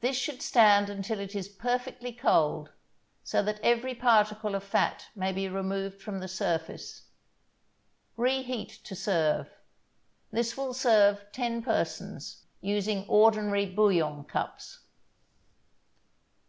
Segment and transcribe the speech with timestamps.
[0.00, 2.72] This should stand until it is perfectly cold,
[3.22, 7.02] so that every particle of fat may be removed from the surface.
[8.16, 9.48] Reheat to serve.
[10.32, 14.80] This will serve ten persons, using ordinary bouillon cups.